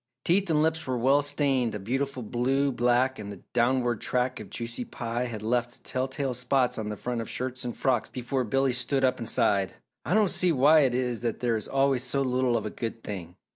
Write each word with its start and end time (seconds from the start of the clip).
Teeth 0.25 0.49
and 0.49 0.63
lips 0.63 0.87
were 0.87 0.97
well 0.97 1.21
stained 1.21 1.75
a 1.75 1.79
beautiful 1.79 2.23
blue 2.23 2.71
black 2.71 3.19
and 3.19 3.31
the 3.31 3.43
downward 3.53 4.01
track 4.01 4.39
of 4.39 4.49
juicy 4.49 4.83
pie 4.83 5.25
had 5.25 5.43
left 5.43 5.83
telltale 5.83 6.33
spots 6.33 6.79
on 6.79 6.89
the 6.89 6.95
front 6.97 7.21
of 7.21 7.29
shirts 7.29 7.63
and 7.63 7.77
frocks 7.77 8.09
before 8.09 8.43
Billy 8.43 8.73
stood 8.73 9.03
up 9.05 9.19
and 9.19 9.29
sighed. 9.29 9.75
"I 10.03 10.15
don't 10.15 10.29
see 10.31 10.51
why 10.51 10.79
it 10.79 10.95
is 10.95 11.21
that 11.21 11.39
there 11.39 11.55
is 11.55 11.67
always 11.67 12.01
so 12.03 12.23
little 12.23 12.57
of 12.57 12.65
a 12.65 12.71
good 12.71 13.03
thing! 13.03 13.35